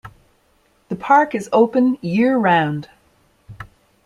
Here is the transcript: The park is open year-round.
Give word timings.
The 0.89 0.95
park 0.95 1.35
is 1.35 1.47
open 1.53 1.99
year-round. 2.01 2.89